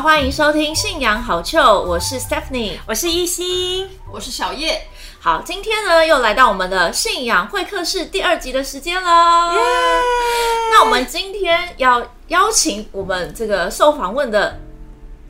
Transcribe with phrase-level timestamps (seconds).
[0.00, 4.80] 好，欢迎收听《信仰好糗》，我是 Stephanie，我是一心，我是小叶。
[5.18, 9.52] 好，今天呢又来到我们的信仰会客室第二集的时间了。
[10.70, 14.58] 那我们今天要邀请我们这个受访问的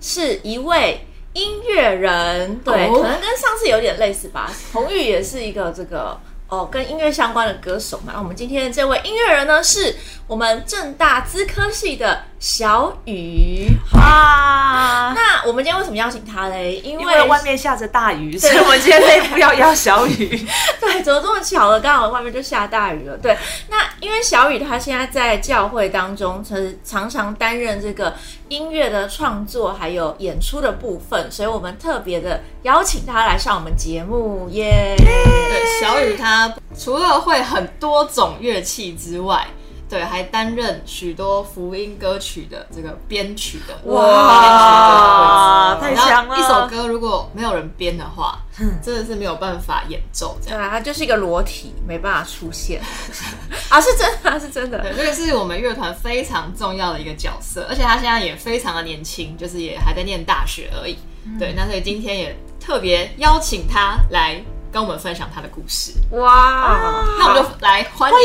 [0.01, 4.53] 是一位音乐人，对，哦可能跟上次有点类似吧。
[4.73, 6.17] 红玉也是一个这个
[6.47, 8.13] 哦跟音乐相关的歌手嘛。
[8.15, 9.97] 那我们今天的这位音乐人呢，是
[10.29, 13.69] 我们正大资科系的小雨。
[13.93, 15.13] 哇！
[15.15, 16.77] 那我们今天为什么邀请他嘞？
[16.83, 20.27] 因为因为外面下着大雨，所以我们今天内部要邀小雨。
[20.81, 21.79] 对，怎么这么巧了？
[21.79, 23.17] 刚好外面就下大雨了。
[23.19, 23.37] 对，
[23.69, 28.15] 那因为小雨他现在在教会当中，常常常担任这个
[28.49, 34.95] 音乐的创作还有演出的部分，所以我们特别的邀请他来上我们节目耶。
[34.97, 39.47] 对，小雨他除了会很多种乐器之外，
[39.91, 45.79] 对，还担任许多福音歌曲的这个编曲的哇。
[45.81, 48.39] 太强了一首歌如果没有人编的话，
[48.81, 50.59] 真的是没有办法演奏这样。
[50.59, 52.81] 对啊，他就是一个裸体，没办法出现
[53.69, 54.79] 啊，是真的，是真的。
[54.79, 60.97] 对，这个是我们乐团非常重要的一个角色，而且他现在也非常的年轻，就是也还在念大学而已。
[61.37, 64.41] 对，那所以今天也特别邀请他来
[64.73, 65.93] 跟我们分享他的故事。
[66.11, 68.17] 哇，那我们就来欢迎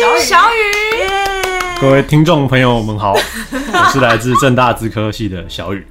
[0.00, 0.20] 小雨。
[0.20, 5.86] 小雨，各位听众朋友们好， 我是来自正大资科系的小雨，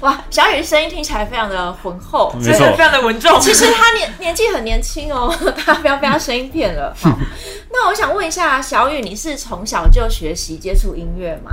[0.00, 3.40] 哇，小雨声音听起来非常的浑厚，没错真的非常的稳重。
[3.40, 5.34] 其实他年年纪很年轻哦，
[5.66, 6.94] 大家不要被他声音骗了。
[7.00, 7.10] 好，
[7.72, 11.50] 那我想问一下，小雨，你是从小就学习接触音乐吗？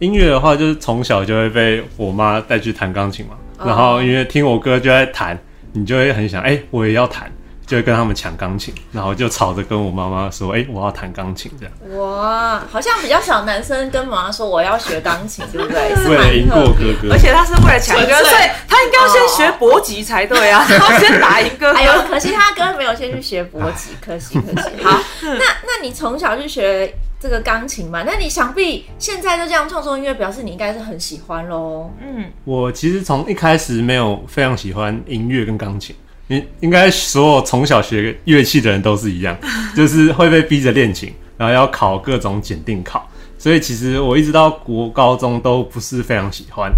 [0.00, 5.36] 音乐的话就是从小就会被我妈带去弹钢琴嘛，哦然后因为听我哥就在弹，
[5.72, 7.30] 你就会很想，哎、我也要弹，
[7.66, 15.94] 就会跟他们抢钢琴，然后就吵着跟我妈妈说，哎、我要弹钢琴这样，哇，好像比较少男生跟妈妈说我要学钢琴，对不对？
[16.02, 21.78] 是为了赢过哥哥而，且他是为了抢歌，纯粹所以他应该要先学搏击才对啊，然后先打赢哥哥。
[21.78, 24.82] 哎呦，可惜他哥没有先去学搏击，可惜可惜。
[24.82, 28.02] 好，那那你从小就学这个钢琴嘛？
[28.04, 31.90] 那你想必现在就这样创作音乐，表示你应该是很喜欢喽。
[32.00, 35.94] 嗯，我其实从一开始没有非常喜欢音乐跟钢琴。
[36.28, 39.34] 应应该所有从小学乐器的人都是一样，
[39.74, 43.08] 就是会被逼着练琴，然后要考各种检定考，
[43.38, 46.70] 所以其实我一直到国高中都不是非常喜欢。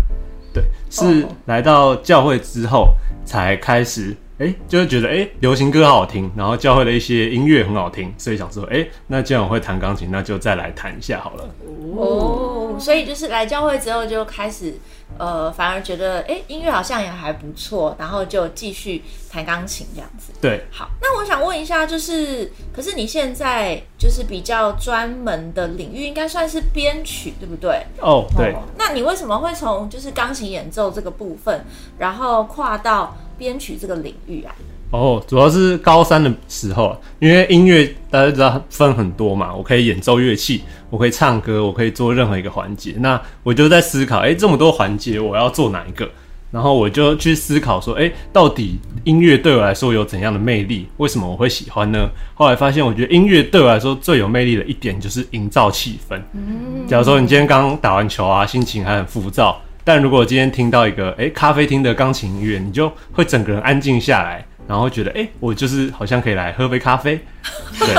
[0.55, 11.47] 对，是来到教会之后才开始，哎、就会觉得哎、诶流行歌好听，然后教会的一些音乐很好听，所以想说，哎、那既然我会弹钢琴，那就再来弹一下好了。
[11.95, 14.75] 哦，所以就是来教会之后就开始，
[15.19, 20.33] 呃，反而觉得哎、音乐好像也还不错，然后就继续弹钢琴这样子。
[20.41, 27.85] 对，好，那我想问一下，就是，可是你现在就是比较专门的领域，应该算是编曲，对不对？
[28.01, 28.55] 哦，对。
[28.55, 31.63] 哦那你为什么会从就是钢琴演奏这个部分，
[31.99, 34.55] 然后跨到编曲这个领域啊？
[34.91, 42.95] 哦，主要是高三的时候，因为音乐大家知道分很多嘛，我可以演奏乐器，我可以唱歌，我可以做任何一个环节。
[42.99, 46.07] 那我就在思考，哎、这么多环节，我要做哪一个？
[46.51, 50.89] 然后我就去思考说，哎、到底音乐对我来说有怎样的魅力？
[50.97, 52.11] 为什么我会喜欢呢？
[52.35, 56.21] 后来发现，我觉得音乐对我来说最有魅力的一点就是营造气氛。
[56.35, 59.63] 嗯假如说你今天刚打完球啊，心情还很浮躁，
[59.93, 67.19] 但如果今天听到一个哎、诶咖啡厅的钢琴音乐，你就会整个人安静下来，然后会觉得哎、诶我就是好像可以来喝杯咖啡，
[67.77, 67.93] 对，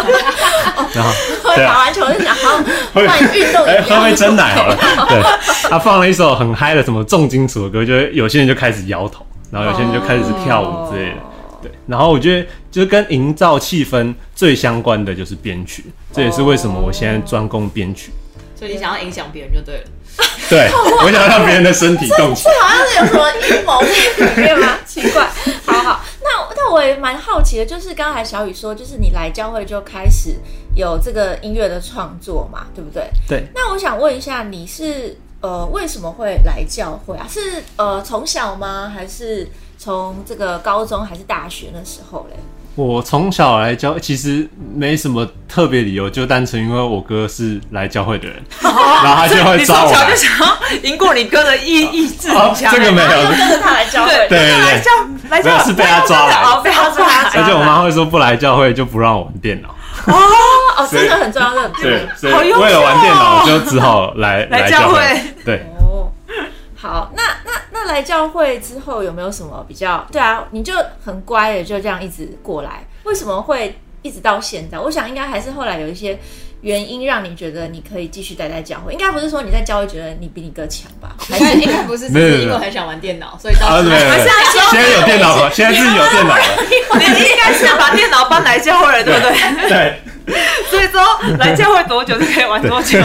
[0.96, 1.13] 然后
[1.57, 2.63] 打完球就想好
[2.96, 3.84] 会换运动哎、一样。
[4.00, 4.78] 喝杯真奶好了，
[5.09, 5.22] 对，
[5.69, 11.16] 他放了一首很嗨的什么重金属的歌，就会有些人就开始摇头，然后有些人就开始跳舞之类的。
[11.16, 11.28] 哦
[11.62, 18.13] 对，然后我觉得就是跟营造气氛最相关的就是编曲，这也是为什么我现在专攻编曲。
[18.56, 19.84] 所以你想要影响别人就对了。
[20.50, 20.70] 对，
[21.04, 22.54] 我想让别人的身体动起来。
[22.62, 24.78] 好像是有什么阴谋在里面吗？
[24.86, 25.28] 奇怪。
[25.66, 30.35] 好好，那那我也蛮好奇的，就是刚才小雨说，就是你来教会就开始
[30.76, 33.09] 有这个音乐的创作嘛，对不对？
[33.28, 37.26] 对，那我想问一下，你是呃为什么会来教会啊？
[37.30, 38.91] 是呃从小吗？
[38.94, 42.35] 还是从这个高中还是大学那时候嘞？
[42.76, 50.16] 我从小来教，其实没什么特别理由，就单纯因为我哥是来教会的人， 然后他就会抓我来从小就。
[50.16, 52.73] 想要赢过你哥的意意志强。
[52.73, 54.12] 这个没有跟着他来教会。
[54.29, 54.91] 对对对来教
[55.29, 57.29] 来教是被他抓来的哦，被他抓来。
[57.34, 59.70] 而且我妈会说不来教会就不让我玩电脑，
[60.14, 61.72] 哦，真的很重要，这很
[62.22, 65.02] 重要对，为了玩电脑就只好来来教教会。
[65.44, 66.09] 对，哦，
[66.76, 67.23] 好，那
[67.91, 70.05] 来教会之后有没有什么比较？
[70.11, 70.73] 对啊，你就
[71.03, 74.79] 很乖的就这样一直过来，为什么会一直到现在？
[74.79, 76.17] 我想应该还是后来有一些
[76.61, 78.93] 原因让你觉得你可以继续待在教会？
[78.93, 81.16] 应该不是说你在教会觉得你比你哥强吧？
[81.29, 84.29] 应该应该不是，是因为我很想玩电脑，所以到啊，时候对对对，
[84.72, 86.44] 现在有电脑了，现在自己有电脑了，
[86.99, 89.70] 你应该是把电脑搬来教会了，对不对？
[89.70, 90.02] 对。
[90.70, 91.02] 所以说
[91.40, 92.99] 来教会多久就可以玩多久。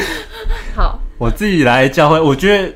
[0.74, 2.72] 好，我自己来教会，我觉得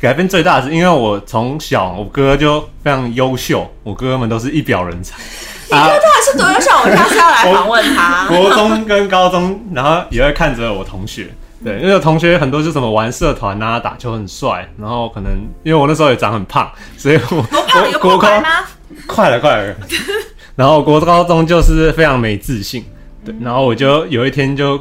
[0.00, 5.16] 改变最大的是，因为我从小我哥就非常优秀，我哥哥们都是一表人才。
[5.74, 8.26] 啊，他是多优秀，我下次要来访问他。
[8.28, 11.28] 国中跟高中，然后也会看着我同学，
[11.64, 15.32] 对，因为同学很多是什么玩社团啊，打球很帅，然后可能
[15.64, 17.90] 因为我那时候也长很胖，所以我多胖？
[17.90, 18.28] 有国高？
[19.06, 19.74] 快了快了，
[20.54, 22.84] 然后国高中就是非常没自信，
[23.24, 24.78] 对，然后我就有一天就。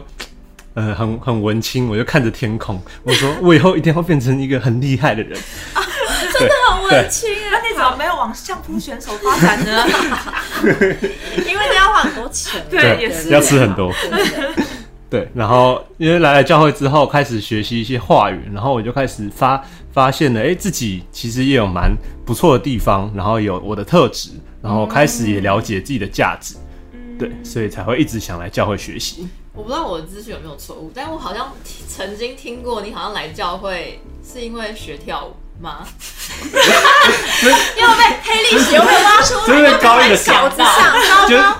[0.75, 5.39] 呃，很很文青，我就看着天空，我说我以后一定要变成一个很厉害的人。
[6.38, 7.62] 真的很文青那啊！
[7.62, 9.86] 你怎么没有往相扑选手发展呢？
[11.48, 12.62] 因为你要花很多钱。
[12.69, 13.89] 对也是要吃很多。
[15.10, 19.63] 对，然后因为来了教会之后，开始学习一些话语，然后我就开始发
[19.94, 21.95] 发现了，哎，自己其实也有蛮
[22.25, 24.31] 不错的地方，然后有我的特质，
[24.62, 26.56] 然后开始也了解自己的价值，
[27.18, 29.25] 对，所以才会一直想来教会学习。
[29.56, 31.52] 我不知道我的资讯有没有错误，但我好像
[31.88, 35.88] 曾经听过你好像来教会是因为学跳舞吗？
[37.78, 41.56] 又被黑历史又被挖出来，这是高一的小子上高就高。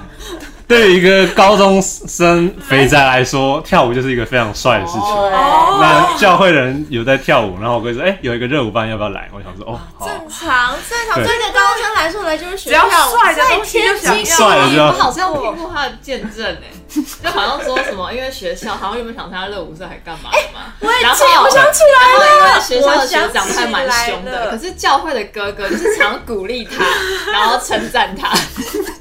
[0.68, 5.02] 对于一个高中生肥宅来说，跳舞就是一个非常帅的事情。
[5.02, 5.32] 哦
[5.78, 10.08] 那教会人有在跳舞，然后我哥说：“哎、有一个热舞班，要不要来？”我想说：“哦，好。
[10.08, 11.28] 正常，正常，对。
[11.28, 22.36] 对一个高中生来说来就是学只要跳舞在帅的东西就天想要津帅了就要我好像听过他的见证哎、就好像说什么，因为学校好像原本想参加热舞社还干嘛的嘛，我也然后，我想起来了。
[22.36, 26.86] 因了，为学校的学长还蛮凶我想起来了的，可是教会的哥哥就是常鼓励他，
[27.34, 28.30] 然后称赞他，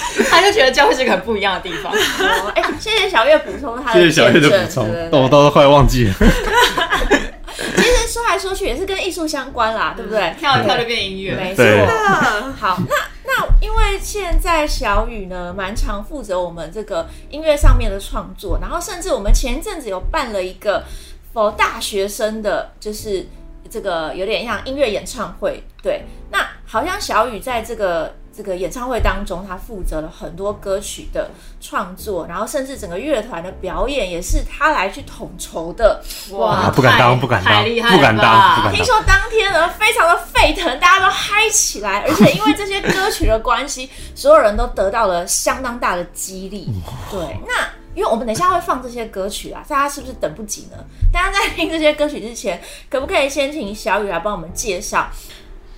[0.30, 1.92] 他就觉得教会是个很不一样的地方。
[1.92, 6.14] 哦哎，谢谢小月补充他的谢谢小月的补充对对，对我都快忘记了。
[7.76, 10.34] 其实说来说去也是跟艺术相关啦，对不对？
[10.38, 11.64] 跳一跳就变音乐，没错。
[12.58, 20.84] 好，那那因为现在小雨呢，蛮常负责我们这个音乐上面的创作，然后甚至我们前一阵子有办了一个
[21.32, 23.26] 否大学生的，就是
[23.68, 25.62] 这个有点像音乐演唱会。
[25.82, 28.14] 对，那好像小雨在这个。
[28.34, 31.30] 这个演唱会当中，他负责了很多歌曲的
[31.60, 36.02] 创作，然后甚至整个乐团的表演也是他来去统筹的。
[36.32, 46.72] 哇，不敢当不敢当太厉害了不敢当吧不敢听说当天呢非常的沸腾，大家都嗨起来，而且因为这些歌曲的关系，所有人都得到了相当大的激励。
[47.10, 50.78] 对，那因为我们等一下会放这些歌曲啊，大家是不是等不及呢？
[51.12, 55.10] 大家在听这些歌曲之前，可不可以先请小雨来帮我们介绍？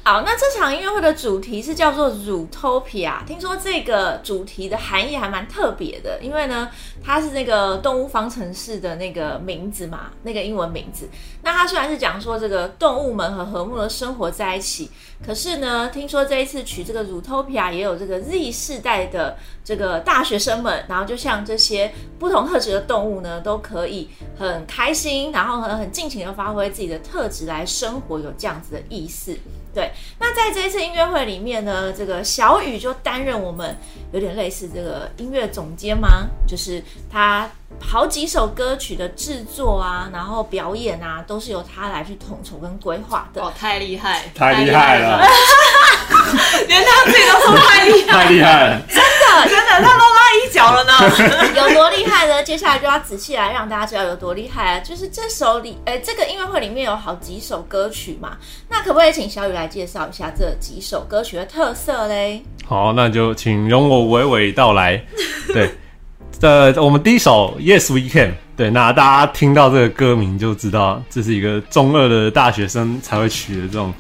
[0.05, 3.25] 好，那这场音乐会的主题是叫做 Zootopia。
[3.25, 6.69] 听说这个主题的含义还蛮特别的，因为呢，
[7.01, 11.09] 它是那个动物方程式的那个名字嘛，那个英文名字。
[11.45, 14.91] 那它虽然是讲说这个动物们和和睦的生活在一起，
[15.25, 29.39] 可是呢，听说这一次取这个 Zootopia 也有这个 Z 世代的这个大学生们，然后就像这些不同特质的动物呢，都可以很开心，然后很很尽情的发挥自己的特质来生活，有这样子的意思。
[29.75, 33.77] 对，那在这一次音乐会里面呢，这个小雨就担任我们
[34.13, 36.27] 有点类似这个音乐总监吗？
[36.47, 37.51] 就是他
[37.81, 43.43] 好几首歌曲的制作啊，然后表演啊，都是由他来去统筹跟规划的。
[43.43, 45.27] 哦，太厉害，太厉害了，
[46.69, 48.81] 连他自己都说太厉害，太厉害了！
[48.89, 50.05] 真的真的，他都
[50.63, 51.53] 拉一脚了呢。
[51.57, 52.43] 有多厉害呢？
[52.43, 54.81] 接下来就要仔细来让大家知道有多厉害啊！
[54.81, 58.37] 就是这首里，呃，这个音乐会里面有好几首歌曲嘛，
[58.69, 62.43] 那可不可以请小雨来介绍一下这几首歌曲的特色嘞？
[62.67, 65.05] 好，那就请容我娓娓道来。
[65.53, 65.71] 对，
[66.41, 73.93] 呃，我们第一首《Yes We Can》，对，那大家听到这个歌名就知道，这是一个中二的大学生才会取的这种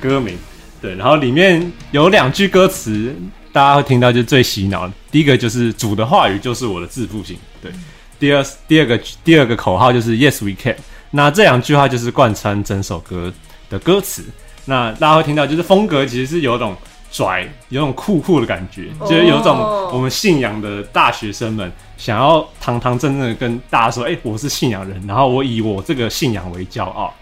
[0.00, 0.38] 歌名。
[0.80, 3.14] 对，然后里面有两句歌词，
[3.54, 4.92] 大家会听到就最洗脑的。
[5.12, 7.70] 第一个就是“主的话语就是我的致富性”，对。
[8.18, 10.74] 第二第二个第二个口号就是 “Yes We Can”。
[11.12, 13.32] 那这两句话就是贯穿整首歌
[13.70, 14.24] 的歌词。
[14.64, 16.74] 那大家会听到，就是风格其实是有种
[17.12, 19.56] 拽，有种酷酷的感觉，就是有种
[19.92, 27.14] 我们信仰的大学生们想要堂堂正正的跟大家说：“哎、我是信仰人，然后我以我这个信仰为骄傲。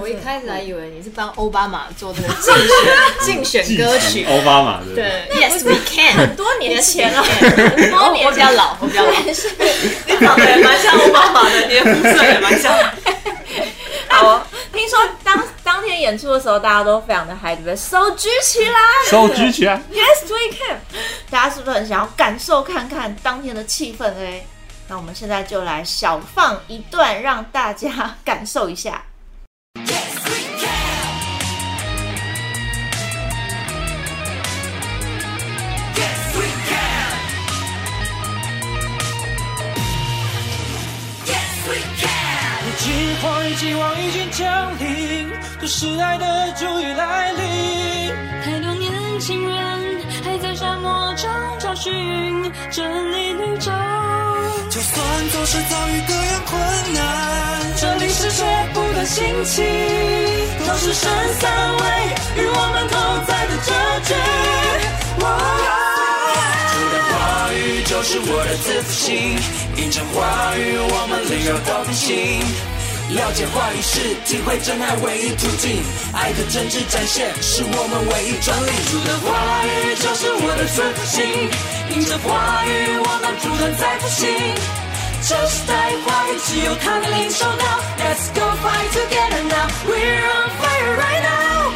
[0.00, 2.28] 我一开始还以为你是帮奥巴马做这个
[3.22, 9.12] 竞选 竞选歌曲，奥巴马的，对，Yes we can，很 多年前了，很很 多我年我比较老，我比较老。
[9.32, 9.50] 是
[10.06, 12.72] 你长得也蛮像奥巴马的，你的肤色也蛮像。
[14.08, 14.42] 好哦。
[14.72, 17.74] 听说当当天天演出的时候，大家都非常的嗨，对不对？
[17.76, 18.78] 手举起来，
[19.08, 19.80] 手举起来。
[19.90, 20.78] Yes, we can！
[21.30, 24.46] 大家是不是很想要感受看看当天的气氛嘞？
[24.88, 29.02] 那我们现在就来小放一段，让大家感受一下。
[43.58, 47.42] 今话语期望已经降临，这是爱的主已来临。
[48.44, 49.56] 太多年轻人
[50.22, 51.92] 还在沙漠中找寻
[52.70, 53.72] 真理绿洲。
[54.68, 56.60] 就算总是遭遇各样困
[56.94, 58.44] 难，这里是却
[58.74, 59.62] 不断兴起，
[60.66, 61.10] 都是神
[61.40, 61.82] 三位
[62.36, 62.94] 与我们同
[63.26, 64.14] 在的证据。
[66.72, 67.14] 主的话
[67.54, 69.38] 语就是我的自负心，
[69.76, 72.40] 印证话语，我们领受到定心。
[73.08, 75.80] 了解话语是体会真爱唯一途径，
[76.12, 78.70] 爱的真挚展现是我们唯一专利。
[78.90, 81.22] 主的话语就是我的自负心，
[81.94, 84.26] 印着话语，我们不断在复兴。
[85.22, 87.64] 这时代话语只有他能领受到。
[87.96, 91.72] Let's go fight together now, we're on fire right now。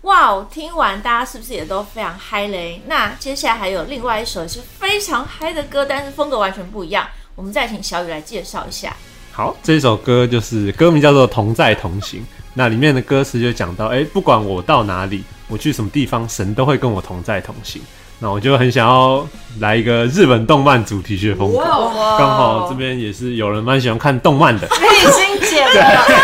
[0.00, 0.46] 哇哦！
[0.50, 2.80] 听完大家是不是也都非常嗨嘞？
[2.86, 7.06] 那接下来还有另外一首也是非常嗨的歌，但是风格完全不一样。
[7.36, 8.94] 我们再请小雨来介绍一下。
[9.32, 12.20] 好，这首歌就是歌名叫做《同在同行》，
[12.54, 17.82] 那里面的歌词就讲到，哎、不管我到哪里，我去什么地方，神都会跟我同在同行。
[18.20, 19.26] 那我就很想要
[19.58, 25.72] 来一个日本动漫主题曲的风格，哇刚好这边也是有人蛮喜欢看动漫的，内心解了，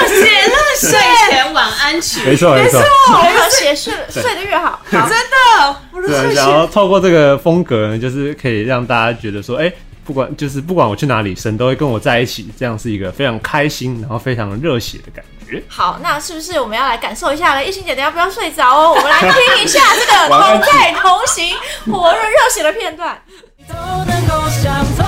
[0.07, 0.91] 写了睡
[1.29, 2.55] 前晚安曲，没错。
[2.55, 4.81] 没错，越和谐睡睡得越好。
[4.93, 9.71] 好，真的，我的对，睡想要前透过这个风格呢，就是可以让大家觉得说，哎、
[10.11, 15.63] 不管就是不管我去哪里，神都会跟我在一起，这样是一个非常开心，然后非常热血的感觉。
[15.69, 17.65] 好，那是不是我们要来感受一下了？
[17.65, 21.55] 一心姐，等一下不要睡着哦，我们来听一下这个同在同行
[21.93, 23.17] 火热热血的片段。
[23.69, 23.75] 都
[24.05, 25.07] 能够想通。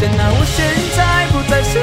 [0.00, 0.64] 现在，我现
[0.96, 1.78] 在不再是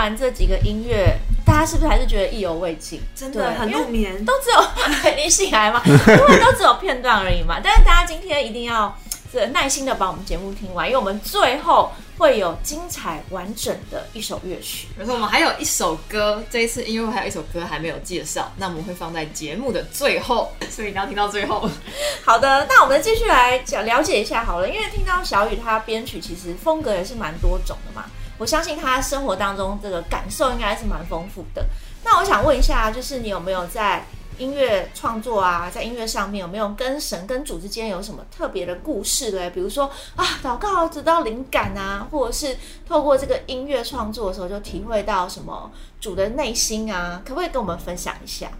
[0.00, 1.14] 完这几个音乐，
[1.44, 3.02] 大家是不是还是觉得意犹未尽？
[3.14, 4.24] 真的很入眠。
[4.24, 7.60] 都只有 你醒来嘛，因为都只有片段而已嘛。
[7.62, 8.96] 但是大家今天一定要
[9.30, 14.88] 这耐心的把我们节目听完，因为我们最后会有精彩完整的一首乐曲。
[14.98, 21.68] 可是我们还有一首歌，这一次音乐会还有一首歌还没有介绍，那我们会放在节目的最后， 所以你要听到最后。
[22.24, 28.06] 好的，那我们继续来讲了解一下好了，因为听到小雨他编曲其实风格也是蛮多种的嘛，
[28.40, 31.64] 我相信他生活当中这个感受应该是蛮丰富的。
[32.02, 34.02] 那我想问一下，就是你有没有在
[34.38, 39.50] 音乐创作啊，在音乐上面有没有跟神跟主之间有什么特别的故事嘞？
[39.50, 42.56] 比如说啊，祷告得到灵感啊，或者是
[42.88, 45.70] 透过这个音乐创作的时候就体会到什么
[46.00, 48.50] 主的内心啊，可不可以跟我们分享一下？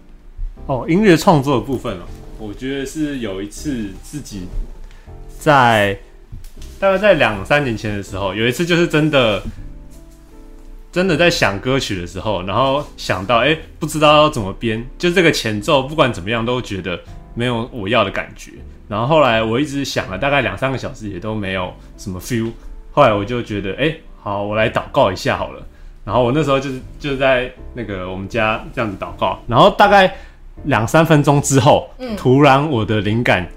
[0.67, 2.03] 哦，音乐创作的部分哦，
[2.37, 4.41] 我觉得是有一次自己
[5.39, 5.97] 在
[6.79, 9.41] 大概在两三年前的时候，有一次就是真的
[10.91, 16.99] 真的在想歌曲的时候，然后想到哎、诶不知道要怎么编，就这个前奏不管怎么样都觉得
[17.33, 18.51] 没有我要的感觉。
[18.89, 22.51] 然后后来我一直想了大概两三个小时，也都没有什么 feel。
[22.91, 25.65] 后来我就觉得，哎、好，我来祷告一下好了。
[26.03, 30.13] 然后我那时候就是就在那个我们家这样子祷告，然后大概
[30.65, 33.47] 两三分钟之后，突然我的灵感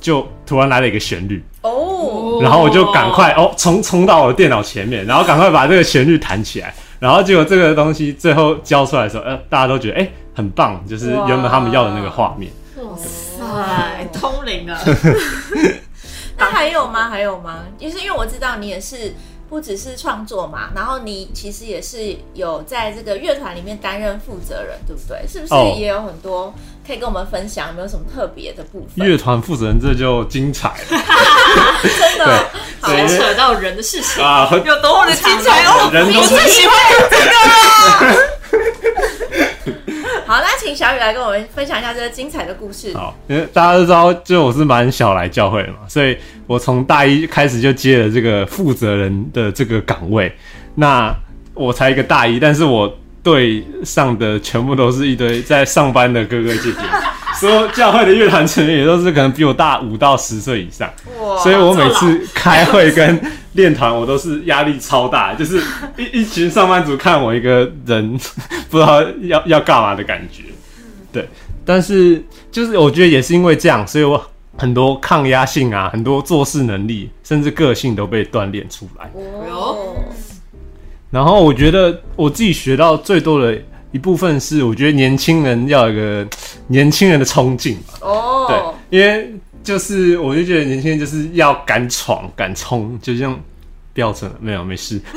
[0.00, 12.50] 就突然来了一个旋律，哦，然后我就赶快哦冲冲到我的电脑前面，然后赶快把这个旋律弹起来，然后结果这个东西最后交出来的时候，呃，大家都觉得哎、很棒，就是原本他们要的那个画面。
[12.76, 14.78] 哇塞，通灵啊，
[16.38, 17.08] 那还有吗？
[17.10, 17.64] 还有吗？
[17.76, 19.12] 就是因为我知道你也是
[19.48, 25.26] 不只是创作嘛，然后你其实也是有在这个乐团里面担任负责人，对不对？
[25.26, 26.52] 是不是哦也有很多
[26.86, 27.68] 可以跟我们分享？
[27.68, 29.06] 有没有什么特别的部分？
[29.06, 30.74] 乐团负责人这就精彩了
[31.82, 32.50] 真的
[32.84, 34.22] 牵扯到人的事情。
[34.22, 34.48] 啊！
[34.64, 35.90] 有多么的精彩哦！
[35.92, 36.76] 人都我最喜欢
[37.10, 38.37] 这个了。
[40.28, 42.92] 好，那请小雨来跟我们分享一下这个精彩的故事。
[42.92, 46.14] 好，因为大家都知道，就我是蛮小来教会的嘛，所以
[46.46, 50.30] 我从大一开始就接了这个负责人的这个岗位。
[50.74, 51.16] 那
[51.54, 56.80] 我才一个大一，但是我对上的全部都是一堆在上班的哥哥姐姐，
[57.40, 60.90] 所有教会的乐团成员也都是可能比我大五到十岁以上。
[61.20, 63.20] 哇所以我每次开会跟
[63.52, 65.62] 练团，我都是压力超大，就是
[65.96, 68.18] 一一群上班族看我一个人，
[68.68, 70.44] 不知道要要干嘛的感觉。
[71.12, 71.28] 对，
[71.64, 74.20] 但是就是我觉得也是因为这样，所以我
[74.56, 79.10] 很多抗压性啊，很多做事能力，甚至个性都被锻炼出来。
[79.50, 79.94] 哦，
[81.10, 83.56] 然后我觉得我自己学到最多的
[83.92, 86.26] 一部分是，我觉得年轻人要有一个
[86.68, 87.94] 年轻人的冲劲吧。
[88.00, 93.38] 对哦，，因为就是我就觉得年轻人就是要敢闯、敢冲，就像
[93.92, 95.00] 飙车没有没事，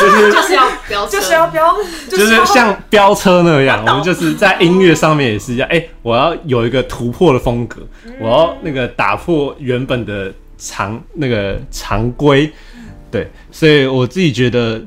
[0.00, 1.74] 就是就是要飙，就是要飙，
[2.08, 5.68] 就是像飙车那样，我们就是在音乐上面也是一样。
[5.70, 7.80] 哎、我要有一个突破的风格，
[8.20, 12.50] 我要那个打破原本的常那个常规。
[13.10, 14.80] 对，所以我自己觉得，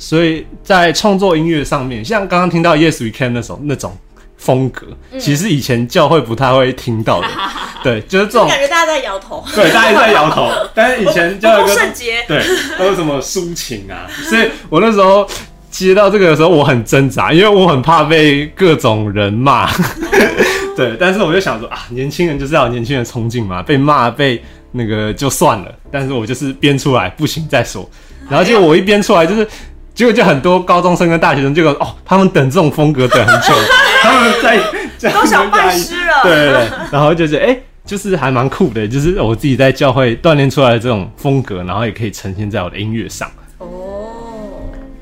[0.00, 3.96] 所以在创作音乐上面，像刚刚听到 Yes We Can 那种那种
[4.36, 4.86] 风格，
[5.18, 7.28] 其实以前教会不太会听到的。
[7.84, 9.44] 对，就是这种感觉大家在摇头。
[9.54, 12.42] 对，大家一直在摇头， 但是以前就有一个圣洁，对，
[12.78, 15.26] 都有什么抒情啊，所以我那时候
[15.70, 19.70] 接到这个的时候，我很挣扎，因为我很怕被各种人骂。
[20.76, 24.42] 对，但是我就想说啊，年轻人就是要有年轻人冲劲嘛，被骂被
[24.72, 27.88] 那个就算了，但是我就是编出来，不行再说。
[28.28, 29.46] 然后结果我一编出来，就是
[29.94, 33.54] 结果就很多高中生跟大学生，结果哦，他们等这种风格等很久，
[34.02, 34.58] 他们在
[34.96, 36.22] 在都想拜师了。
[36.22, 43.30] 对对对，然后就是哎、就是还蛮酷的，就是我自己在教会锻炼出来的这种风格，然后也可以呈现在我的音乐上。
[43.58, 44.08] 哦，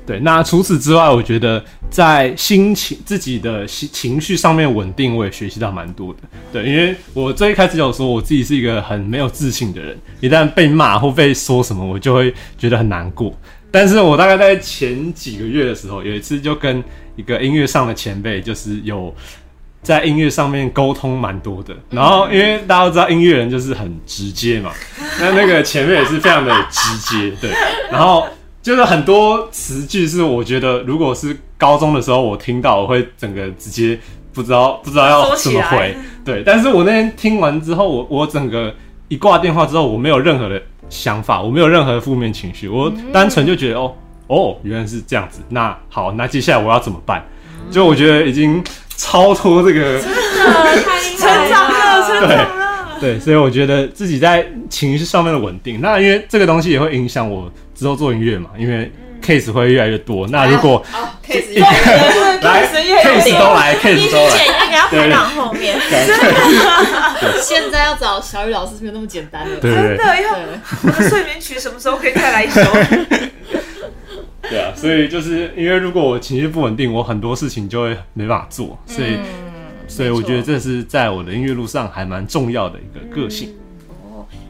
[0.06, 6.20] 对，那除此之外，我觉得在心情自己的情情绪上面稳定，我也学习到蛮多的。
[6.52, 13.32] 对，因为我最一开始有说我自己是一个很没有自信的人，一旦被骂或被说什么，我就会觉得很难过。
[13.70, 16.82] 但是我大概在前几个月的时候，有一次就跟
[17.16, 19.14] 一个音乐上的前辈，就是有
[19.82, 21.76] 在音乐上面沟通蛮多的。
[21.90, 24.72] 然后因为大家都知道音乐人就是很直接嘛，
[25.20, 27.50] 那那个前辈也是非常的直接，对。
[27.90, 28.26] 然后
[28.62, 33.98] 就是很多词句是我觉得，如果是高中的时候我听到，我会整个直接
[34.32, 35.96] 不知道不知道要怎么回。
[36.24, 38.74] 对，但是我那天听完之后，我我整个
[39.08, 43.94] 一挂电话之后，我没有任何的想法，我没有任何的负面情绪，我单纯就觉得哦
[44.26, 45.40] 哦，原来是这样子。
[45.48, 47.24] 那好，那接下来我要怎么办？
[47.70, 48.62] 就我觉得已经
[48.96, 50.00] 超脱这个。
[50.00, 52.98] 真的太成长了，成对长了。
[53.00, 58.90] 对，所以我觉得自己在情绪上面的稳定，那因为这个东西也会影响我之后做音乐嘛，因为
[59.28, 60.26] case 会越来越多。
[60.28, 62.66] 那如果哦，case 对对对来有
[63.04, 65.78] case 都来，case 直都来，要排到后面。
[67.42, 69.56] 现在要找小雨老师是没有那么简单的。
[69.56, 70.42] 对对对真的要对，
[70.84, 72.62] 我的睡眠曲什么时候可以再来一首？
[74.48, 79.18] 对啊，所以就是因为如果我情绪不稳定，我很多事情就会没办法做，所以、
[79.86, 83.54] 所以我觉得这是在我的音乐路上还蛮重要的一个个性。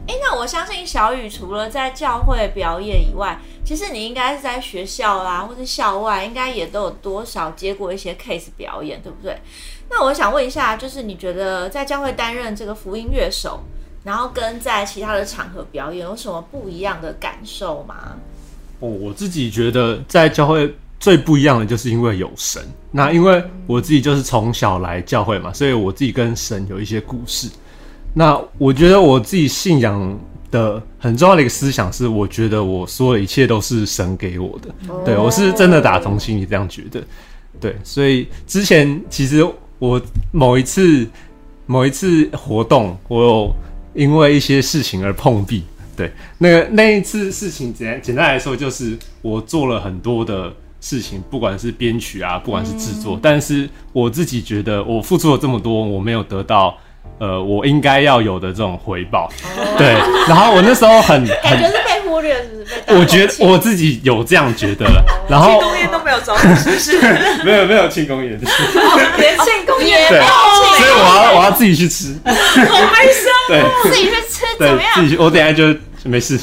[0.09, 9.39] 哎、那我相信小雨除了在教会表演以外，其实你应该是在学校啦，或是校外，应该也都有多少接过一些 case 表演，对不对？
[9.87, 13.63] 那我想问一下，就是你觉得在教会担任这个福音乐手，
[14.03, 18.17] 然后跟在其他的场合表演有什么不一样的感受吗？
[18.79, 22.67] 哦，我自己觉得在教会最不一样的，就是因为有神。
[22.91, 27.47] 那因为我自己就是从小来教会嘛，所以我自己跟神有一些故事。
[28.13, 30.19] 那我觉得我自己信仰
[30.51, 34.93] 的很重要的一个思想是，我觉得我所有的一切都是神给我的。
[35.05, 37.01] 对我是真的打从心里这样觉得。
[37.59, 39.45] 对，所以之前其实
[39.77, 41.07] 我某一次
[41.65, 43.55] 某一次活动，我有
[43.93, 45.63] 因为一些事情而碰壁。
[45.95, 56.77] 对，那个那一次事情简简单来说，就是我做了很多的事情，不管是编曲啊，不管是制作，但是我自己觉得我付出了这么多，我没有得到
[57.19, 59.29] 呃我应该要有的这种回报。
[59.77, 59.93] 对，
[60.27, 62.81] 然后我那时候很 很感觉是被忽略，是不是？
[62.85, 66.99] 被我觉得我自己有这样觉得了，然后庆功宴都没有找你，是不是？
[67.43, 68.39] 没有没有庆功宴，
[69.17, 70.31] 连庆功宴对，没有
[70.77, 73.31] 所以我要我要自己去吃，好悲伤。
[73.47, 74.91] 对自己去吃怎么，样？
[74.95, 76.39] 自己去，我等下就没事。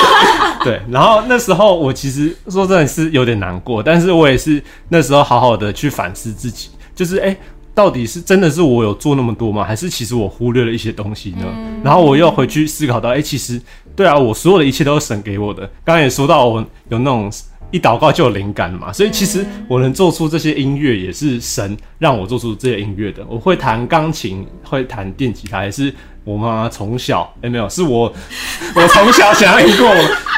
[0.64, 7.36] 对，然后那时候我其实说真的是有点难过，但是我也是那时候好好的去反思自己，就是哎、
[7.76, 9.62] 到底是真的是我有做那么多吗？
[9.62, 11.44] 还是其实我忽略了一些东西呢？
[11.84, 13.60] 然后我又回去思考到，哎、其实
[13.94, 15.62] 对啊，我所有的一切都是神给我的。
[15.84, 17.30] 刚刚也说到我有那种。
[17.72, 18.92] 一祷告就有灵感嘛。
[18.92, 23.26] 所以其实我能做出这些音乐，也是神让我做出这些音乐的。
[23.28, 25.92] 我会弹钢琴，会弹电吉他，也是
[26.26, 28.12] 我妈妈从小，哎、没有，是我
[28.74, 29.94] 我从小想要赢过我，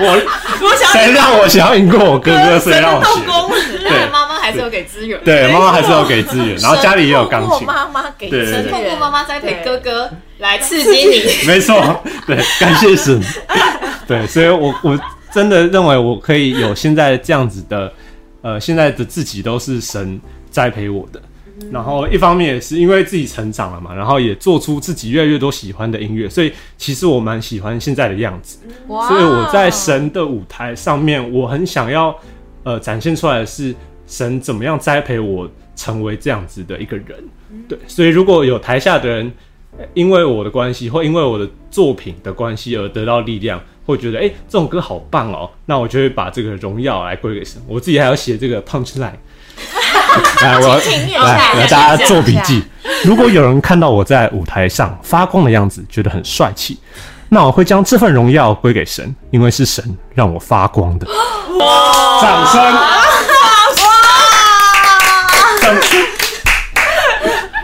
[0.07, 3.89] 我谁让我想要赢过我哥哥，谁让我学的？
[3.89, 11.25] 但是妈妈还是有给资源，对，妈妈还是要给资源，然后家里也有钢琴妈妈给对对对资源透过妈妈栽培哥哥来刺激你。
[11.49, 13.19] 没错，对，感谢神。
[14.07, 14.99] 对，所以我我
[15.33, 17.91] 真的认为我可以有现在这样子的，
[18.43, 20.21] 呃，现在的自己都是神
[20.51, 21.21] 栽培我的。
[21.73, 28.59] 然后一方面也是因为自己成长了嘛，然后也做出自己越来越多喜欢的音乐，所以其实我蛮喜欢现在的样子。
[28.87, 32.15] 哇所以我在神的舞台上面，我很想要
[32.63, 33.75] 呃展现出来的是
[34.07, 37.07] 神怎么样栽培我成为这样子的一个人。
[37.69, 39.33] 对，所以如果有台下的人
[39.77, 47.61] 呃因为我的关系，或因为我的作品的关系而得到力量，会觉得哎、诶这种歌好棒哦，那我就会把这个荣耀来归给神。
[47.67, 49.13] 我自己还要写这个 punch line。
[50.43, 50.81] 来，我
[51.25, 52.65] 来，大家做笔记。
[53.05, 56.79] 如果有人看到我在舞台上发光的样子，觉得很帅气，
[57.29, 61.07] 那我会将这份荣耀归给神，因为是神让我发光的。
[62.21, 62.61] 掌声！
[65.61, 66.01] 掌声！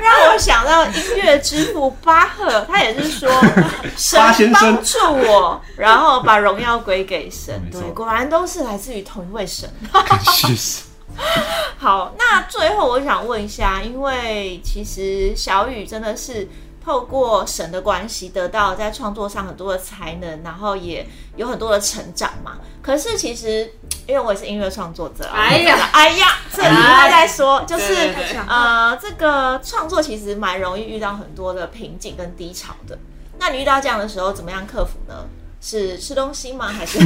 [0.02, 3.30] 让我想到音乐之父巴赫，他也是说
[3.96, 7.60] 神帮助我，然后把荣耀归给神。
[7.72, 9.68] 对，果然都是来自于同一位神。
[10.06, 10.82] 感谢神。
[11.78, 16.48] 好，那最后我想问一下，因为其实小雨真的是
[16.84, 22.58] 透过神的关系得到在创作上很多的才能，然后也有很多的成长嘛。
[22.82, 23.72] 可是其实
[24.06, 32.98] 因为我也是音乐创作者啊，哎呀哎呀，这以后再说，就是对对对呃，这个创作其实蛮容易遇到很多的瓶颈跟低潮的。
[33.38, 35.26] 那你遇到这样的时候，怎么样克服呢？
[35.66, 36.68] 是吃东西吗？
[36.78, 36.98] 还是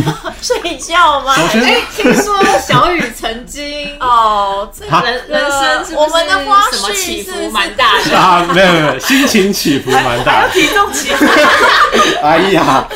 [0.42, 1.32] 睡觉吗？
[1.36, 8.16] 首先哎，听说小雨曾经 哦，这人人生是不是我们的花什么絮起伏是是蛮大的？
[8.18, 10.50] 啊，没有没有，心情起伏蛮大的。
[10.50, 11.24] 体重起伏，
[12.20, 12.88] 哎呀，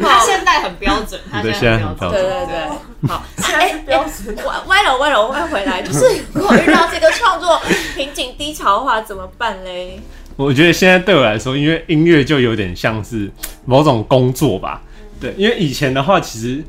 [0.00, 2.22] 他现在很标准，他对现在很标现在很标准。
[2.22, 4.36] 对对对，好，现在是标准。
[4.46, 7.60] 歪歪了歪了歪回来，就是如果遇到这个创作
[7.96, 10.00] 瓶颈低潮的话，怎么办嘞？
[10.36, 13.30] 我觉得现在对我来说，因为音乐就有点像是
[13.64, 14.82] 某种工作吧。
[15.20, 16.62] 对，因为以前的话，其实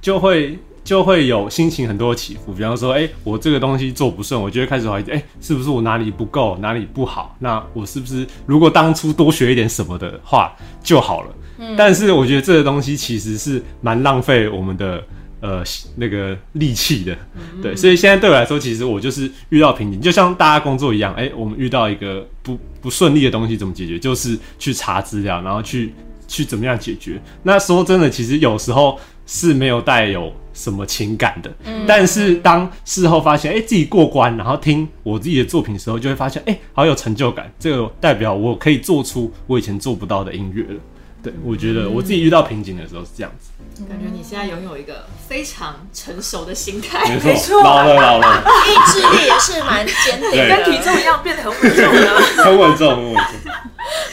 [0.00, 2.52] 就会就会有心情很多起伏。
[2.52, 7.36] 比方说，哎、我这个东西做不顺，我就会开始怀疑，哎、是不是我哪里不够，哪里不好？
[7.38, 11.28] 那我是不是如果当初多学一点什么的话就好了？
[11.58, 15.02] 嗯但是我觉得这个东西其实是蛮浪费我们的
[15.46, 15.62] 呃
[15.94, 17.16] 那个力气的，
[17.62, 23.96] 对，所以现在对我来说，其实我就是遇到瓶颈，就像大家工作一样，哎、我们遇到一个不不顺利的东西怎么解决？
[23.96, 25.92] 就是去查资料，然后去
[26.26, 27.20] 去怎么样解决。
[27.44, 31.54] 那说真的，其实有时候是没有带有什么情感的，
[31.86, 37.52] 但是当事后发现，哎、自己过关，然后听我自己的作品的时候，就会发现，哎、好有成就感。
[37.58, 40.80] 这个代表我可以做出我以前做不到的音乐了。
[41.26, 47.18] 对，我觉得我自己遇到瓶颈的时候是这样子，感觉你现在拥有一个非常成熟的心态。
[47.18, 52.20] 没错，老了老了，意志力也是蛮坚定， 跟体重一样变得很稳重了。
[52.44, 53.52] 很稳重，很稳重。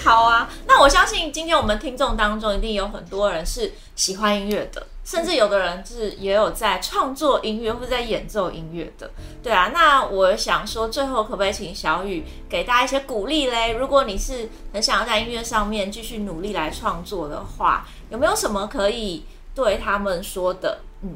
[0.03, 9.11] 好啊，那我相信今天我们听众当中一定有很多人是喜欢音乐的，甚至有的人是也有在创作音乐或者在演奏音乐的。
[9.43, 13.73] 对啊，那我想说，最后可不可以请小雨给大家一些鼓励嘞？
[13.73, 20.79] 如果你是很想要在音乐上面继续努力来创作的话，有没有什么可以对他们说的？
[21.01, 21.09] 嗯，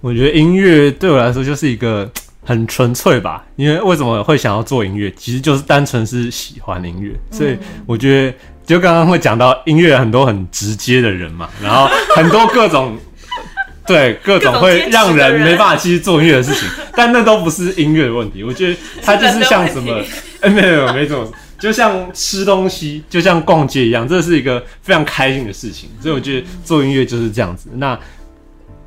[0.00, 2.10] 我觉得音乐对我来说就是一个
[2.46, 11.86] 很纯粹吧，因为为什么会想要做音乐，其实就是单纯是喜欢音乐，所以我觉得就刚刚会讲到音乐很多很直接的人嘛，然后
[12.16, 12.96] 很多各种。
[13.88, 18.44] 对各种会让人没办法继续做音乐的事情，但那都不是音乐的问题。
[18.44, 20.00] 我觉得它就是像什么，
[20.40, 25.88] 哎，没有没有没这种，就像吃东西，就像逛街一样，这是一个非常开心的事情。
[26.00, 27.68] 所以我觉得做音乐就是这样子。
[27.74, 27.98] 那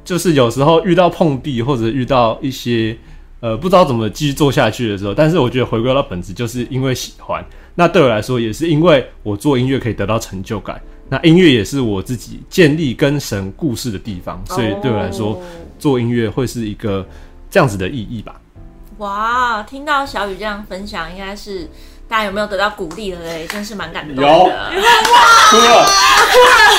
[0.06, 2.96] 就是有时候遇到碰壁，或者遇到一些
[3.40, 7.44] 呃不知道怎么继续做下去的时候，但是我觉得回归到本质，就是因为喜欢。
[7.76, 10.82] 那对我来说，也是因为我做音乐可以得到成就感。
[11.12, 15.41] 那音乐也是我自己建立跟神故事的地方，所以对我来说，哦
[15.78, 17.06] 做音乐会是一个
[17.50, 18.39] 这样子的意义吧。
[19.00, 21.67] 哇，听到小雨这样分享，应该是
[22.12, 23.47] 大家有没有得到鼓励了嘞？
[23.47, 24.21] 真是蛮感动的。
[24.21, 25.89] 有哭了，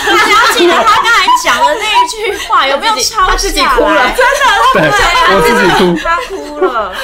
[0.07, 4.21] 大家记得他刚才讲的那一句话，有没有抄他自己下哭了来对，
[5.35, 5.97] 我自己哭。
[6.05, 6.95] 他哭了，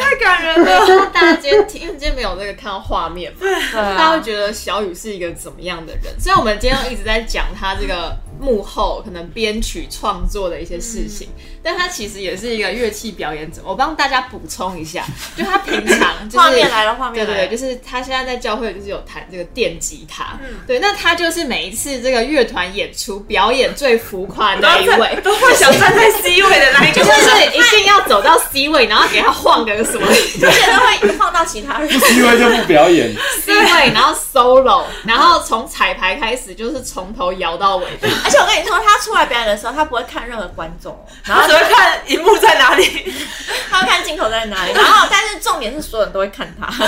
[0.00, 0.86] 太感人了。
[0.86, 3.38] 对，大家今天听，因为今天没有那个看到画面嘛，
[3.72, 6.14] 大家啊会觉得小雨是一个怎么样的人？
[6.20, 11.28] 所以我们今天一直在讲他这个幕后可能编曲创作的一些事情，
[11.62, 13.62] 但他其实也是一个乐器表演者。
[13.64, 15.04] 我帮大家补充一下，
[15.38, 20.56] 就他平常就是画面来了，画面来了，对对对，就是他现在在教会就是有弹这个电吉他，嗯。
[20.66, 30.06] 对，那他就是每一次这个乐团演出表演最浮夸的那一位，都会想站在 C 位的那一个，就是一定要走到 C 位，然后给他晃个什么？
[30.08, 31.88] 而且他会放到其他人。
[31.88, 37.86] ，C 位就不表演，C 位，然后 solo，然后从彩排开始就是从头摇到尾
[38.32, 43.12] 且我跟你说，他出来表演的时候，他不会看任何观众哦， 然后他只会看荧幕在哪里。
[43.70, 46.66] 他会看镜头在哪里，然后但是重点是所有人都会看他。
[46.70, 46.84] 就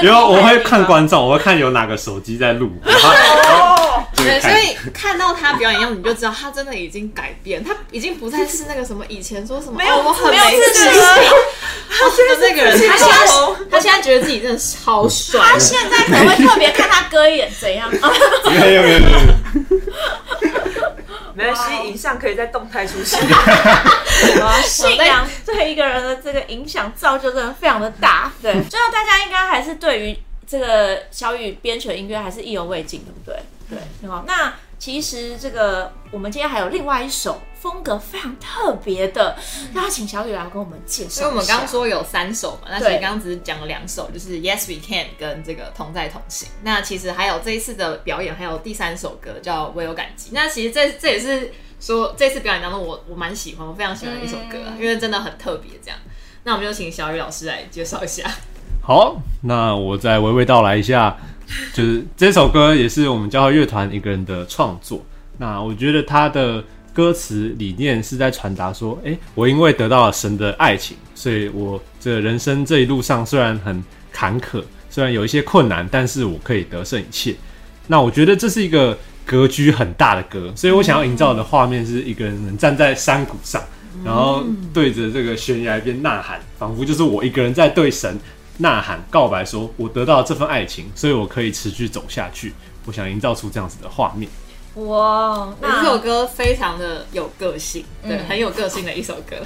[0.00, 2.70] 是因为我会看观众，我会看有哪个手机在录，
[4.16, 13.26] 对，所以看到他表演样子，你就知道他真的已经改变，他已经不再是那个什么以前说什么没有哦我很没有自信自信的那个人，他现在
[13.70, 17.90] 他现在觉得自己真的超帅，他现在可能会特别看他哥演怎样。
[17.90, 19.18] 没有没有没有，
[21.38, 23.20] 没关系，影像可以在动态出现。
[24.64, 28.32] 信仰对一个人的这个影响造就真的非常的大。
[28.42, 33.40] 对，最 后大家应该还是对于这个小雨编曲的音乐还是意犹未尽，对不对？
[33.70, 39.36] 对，好，那其实这个我们今天还有另外一首风格非常特别的，
[39.74, 41.10] 要请小雨来跟我们介绍。
[41.10, 46.48] 所以我们刚刚说有三首嘛，那其实对刚刚只是讲了两首，就是 Yes We Can 跟这个同在同行。
[46.62, 50.30] 那其实还有这一次的表演，还有第三首歌叫《唯有感激》。
[50.32, 55.72] 那其实这这也是说这次表演当中我我蛮喜欢，我非常喜欢的一首歌啊，因为真的很特别。
[55.82, 55.98] 这样，
[56.44, 58.30] 那我们就请小雨老师来介绍一下。
[58.80, 61.18] 好，那我再娓娓道来一下，
[61.72, 65.04] 就是这首歌也是我们教会乐团一个人的创作。
[65.38, 73.82] 那我觉得他的歌词理念是在传达说，诶，我因为得到了神的爱情，所以我这人生这一路上虽然很
[74.12, 77.34] 坎坷，虽然有一些困难，但是我可以得胜一切。
[77.86, 83.62] 那我觉得这是一个格局很大的歌，所以我想要营造的画面是一个人站在山谷上，
[84.04, 88.18] 然后对着这个悬崖边呐喊，仿佛就是我一个人在对神
[88.58, 92.52] 呐喊告白，说我得到这份爱情，所以我可以持续走下去。
[92.84, 94.30] 我想营造出这样子的画面。
[94.74, 99.36] 哇，这首歌非常的有个性，对，嗯很有个性的一首歌。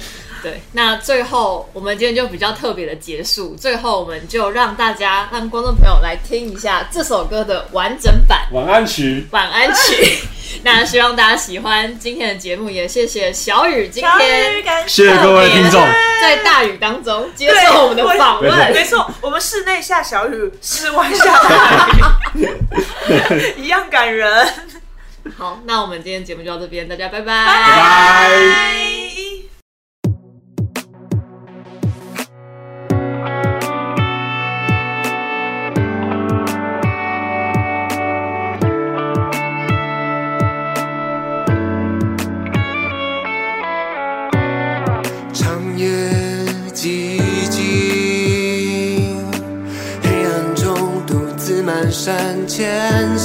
[0.43, 10.19] 对，那最后我们今天就比较特别的结束，最后我们就让大家让观众朋友来听一下这首歌的完整版晚安曲，晚安曲。
[10.61, 15.81] 那希望大家喜欢今天的节目，也谢谢小雨今天谢谢各位听众。
[16.21, 18.71] 在大雨当中接受我们的访问。
[18.71, 21.89] 没错，我们室内下小雨，室外下大
[22.35, 22.47] 雨，
[23.57, 24.47] 一样感人。
[25.37, 27.25] 好，那我们今天节目就到这边，大家拜拜。
[27.25, 27.75] 拜拜。
[27.75, 28.73] 拜。
[45.33, 45.87] 长夜
[46.73, 47.17] 寂
[47.49, 49.17] 静，
[50.03, 53.17] 黑暗中独自蹒跚前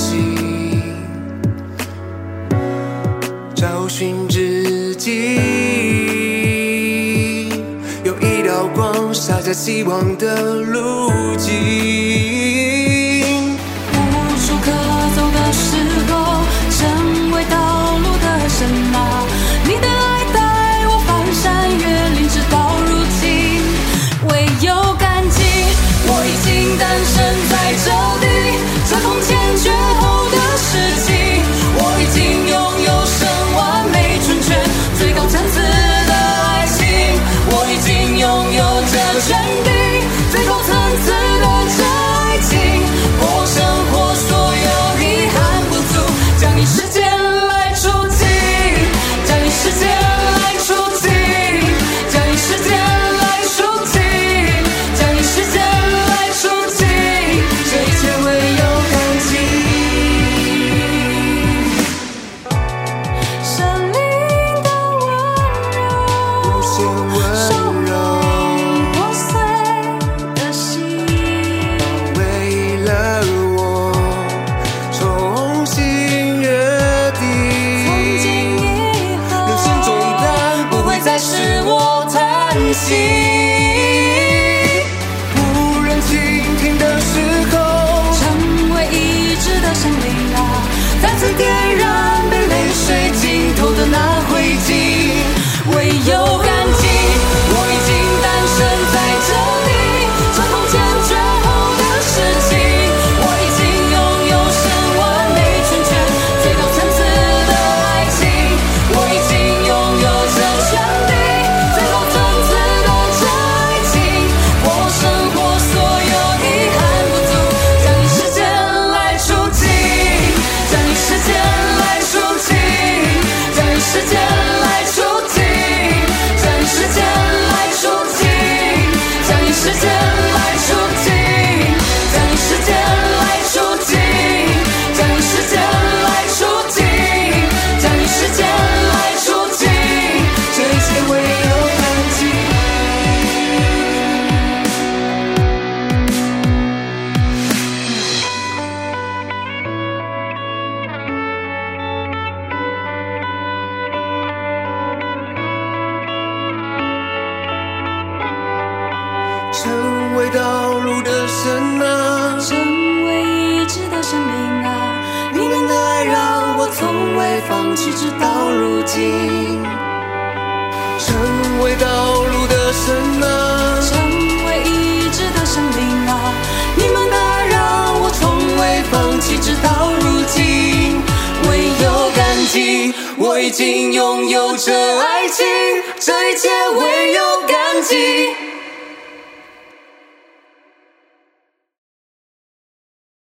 [9.69, 11.53] 希望的路径。
[13.93, 13.97] 无
[14.41, 14.73] 处可
[15.15, 15.77] 走的时
[16.09, 16.11] 候，
[16.71, 19.18] 成为道路的神马。